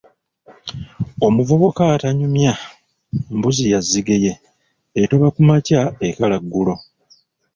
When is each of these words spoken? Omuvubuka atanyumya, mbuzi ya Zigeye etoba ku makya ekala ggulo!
Omuvubuka 1.25 1.81
atanyumya, 1.95 2.53
mbuzi 3.35 3.63
ya 3.73 3.79
Zigeye 3.89 4.31
etoba 5.01 5.27
ku 5.35 5.41
makya 5.47 5.81
ekala 6.07 6.37
ggulo! 6.43 6.73